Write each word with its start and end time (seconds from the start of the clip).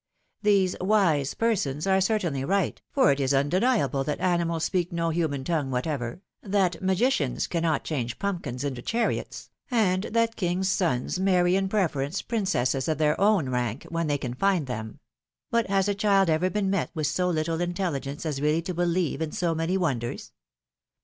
These 0.41 0.75
wise 0.81 1.35
persons 1.35 1.85
are 1.85 2.01
certainly 2.01 2.43
right, 2.43 2.81
for 2.89 3.11
it 3.11 3.19
is 3.19 3.35
undeniable 3.35 4.03
that 4.05 4.19
animals 4.19 4.63
speak 4.63 4.91
no 4.91 5.11
human 5.11 5.43
tongue 5.43 5.69
whatever, 5.69 6.23
that 6.41 6.81
magicians 6.81 7.45
cannot 7.45 7.83
change 7.83 8.17
pumpkins 8.17 8.63
into 8.63 8.81
chariots, 8.81 9.51
and 9.69 10.05
that 10.05 10.35
kings' 10.37 10.71
sons 10.71 11.19
marry 11.19 11.55
in 11.55 11.69
preference 11.69 12.23
princesses 12.23 12.87
of 12.87 12.97
their 12.97 13.21
own 13.21 13.49
rank 13.49 13.85
when 13.89 14.07
they 14.07 14.17
can 14.17 14.33
find 14.33 14.65
them; 14.65 14.97
but 15.51 15.67
has 15.67 15.87
a 15.87 15.93
child 15.93 16.31
ever 16.31 16.49
been 16.49 16.71
met 16.71 16.89
with 16.95 17.05
so 17.05 17.29
little 17.29 17.61
intelligence 17.61 18.25
as 18.25 18.41
really 18.41 18.63
to 18.63 18.73
believe 18.73 19.21
in 19.21 19.31
so 19.31 19.53
many 19.53 19.77
wonders? 19.77 20.31